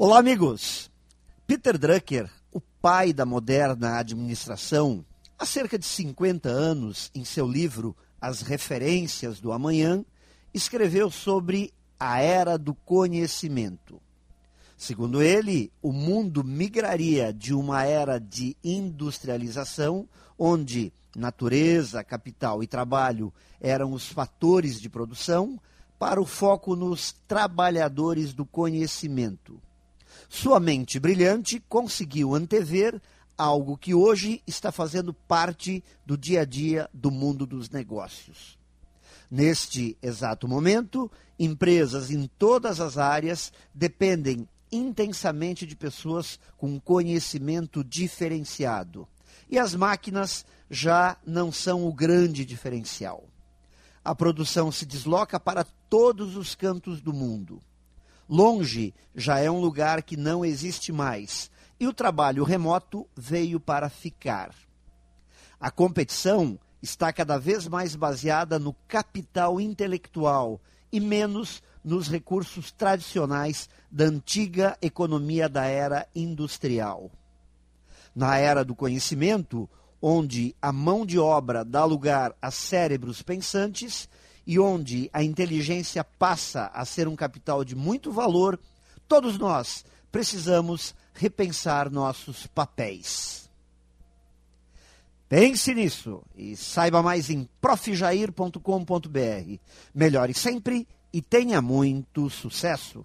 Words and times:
Olá, 0.00 0.20
amigos! 0.20 0.92
Peter 1.44 1.76
Drucker, 1.76 2.30
o 2.52 2.60
pai 2.60 3.12
da 3.12 3.26
moderna 3.26 3.98
administração, 3.98 5.04
há 5.36 5.44
cerca 5.44 5.76
de 5.76 5.86
50 5.86 6.48
anos, 6.48 7.10
em 7.12 7.24
seu 7.24 7.48
livro 7.48 7.96
As 8.20 8.40
Referências 8.40 9.40
do 9.40 9.50
Amanhã, 9.50 10.04
escreveu 10.54 11.10
sobre 11.10 11.74
a 11.98 12.20
era 12.20 12.56
do 12.56 12.76
conhecimento. 12.76 14.00
Segundo 14.76 15.20
ele, 15.20 15.72
o 15.82 15.92
mundo 15.92 16.44
migraria 16.44 17.32
de 17.32 17.52
uma 17.52 17.82
era 17.82 18.20
de 18.20 18.56
industrialização, 18.62 20.08
onde 20.38 20.92
natureza, 21.16 22.04
capital 22.04 22.62
e 22.62 22.68
trabalho 22.68 23.34
eram 23.60 23.92
os 23.92 24.06
fatores 24.06 24.80
de 24.80 24.88
produção, 24.88 25.60
para 25.98 26.20
o 26.20 26.24
foco 26.24 26.76
nos 26.76 27.10
trabalhadores 27.26 28.32
do 28.32 28.46
conhecimento 28.46 29.60
sua 30.28 30.58
mente 30.58 30.98
brilhante 30.98 31.62
conseguiu 31.68 32.34
antever 32.34 33.00
algo 33.36 33.78
que 33.78 33.94
hoje 33.94 34.42
está 34.46 34.72
fazendo 34.72 35.14
parte 35.14 35.82
do 36.04 36.18
dia 36.18 36.40
a 36.40 36.44
dia 36.44 36.90
do 36.92 37.10
mundo 37.10 37.46
dos 37.46 37.70
negócios. 37.70 38.58
Neste 39.30 39.96
exato 40.02 40.48
momento, 40.48 41.10
empresas 41.38 42.10
em 42.10 42.26
todas 42.38 42.80
as 42.80 42.98
áreas 42.98 43.52
dependem 43.74 44.48
intensamente 44.72 45.66
de 45.66 45.76
pessoas 45.76 46.38
com 46.56 46.80
conhecimento 46.80 47.84
diferenciado. 47.84 49.06
E 49.50 49.58
as 49.58 49.74
máquinas 49.74 50.44
já 50.70 51.16
não 51.26 51.52
são 51.52 51.86
o 51.86 51.92
grande 51.92 52.44
diferencial. 52.44 53.24
A 54.04 54.14
produção 54.14 54.72
se 54.72 54.84
desloca 54.84 55.38
para 55.38 55.64
todos 55.88 56.36
os 56.36 56.54
cantos 56.54 57.00
do 57.00 57.12
mundo. 57.12 57.60
Longe 58.28 58.94
já 59.14 59.38
é 59.38 59.50
um 59.50 59.60
lugar 59.60 60.02
que 60.02 60.16
não 60.16 60.44
existe 60.44 60.92
mais 60.92 61.50
e 61.80 61.86
o 61.86 61.92
trabalho 61.92 62.44
remoto 62.44 63.06
veio 63.16 63.58
para 63.58 63.88
ficar. 63.88 64.54
A 65.58 65.70
competição 65.70 66.58
está 66.82 67.12
cada 67.12 67.38
vez 67.38 67.66
mais 67.66 67.96
baseada 67.96 68.58
no 68.58 68.74
capital 68.86 69.60
intelectual 69.60 70.60
e 70.92 71.00
menos 71.00 71.62
nos 71.82 72.08
recursos 72.08 72.70
tradicionais 72.70 73.68
da 73.90 74.04
antiga 74.04 74.76
economia 74.82 75.48
da 75.48 75.64
era 75.64 76.06
industrial. 76.14 77.10
Na 78.14 78.36
era 78.36 78.64
do 78.64 78.74
conhecimento, 78.74 79.68
onde 80.02 80.54
a 80.60 80.72
mão 80.72 81.06
de 81.06 81.18
obra 81.18 81.64
dá 81.64 81.84
lugar 81.84 82.34
a 82.42 82.50
cérebros 82.50 83.22
pensantes, 83.22 84.08
e 84.48 84.58
onde 84.58 85.10
a 85.12 85.22
inteligência 85.22 86.02
passa 86.02 86.70
a 86.72 86.82
ser 86.86 87.06
um 87.06 87.14
capital 87.14 87.62
de 87.62 87.76
muito 87.76 88.10
valor, 88.10 88.58
todos 89.06 89.36
nós 89.36 89.84
precisamos 90.10 90.94
repensar 91.12 91.90
nossos 91.90 92.46
papéis. 92.46 93.50
Pense 95.28 95.74
nisso 95.74 96.22
e 96.34 96.56
saiba 96.56 97.02
mais 97.02 97.28
em 97.28 97.46
profjair.com.br. 97.60 98.58
Melhore 99.94 100.32
sempre 100.32 100.88
e 101.12 101.20
tenha 101.20 101.60
muito 101.60 102.30
sucesso! 102.30 103.04